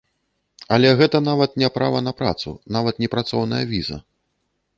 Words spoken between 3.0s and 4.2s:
не працоўная віза.